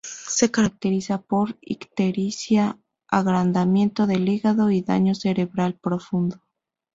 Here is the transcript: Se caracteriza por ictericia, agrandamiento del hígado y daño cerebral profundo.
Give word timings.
Se 0.25 0.49
caracteriza 0.49 1.21
por 1.21 1.59
ictericia, 1.61 2.79
agrandamiento 3.07 4.07
del 4.07 4.27
hígado 4.29 4.71
y 4.71 4.81
daño 4.81 5.13
cerebral 5.13 5.75
profundo. 5.79 6.41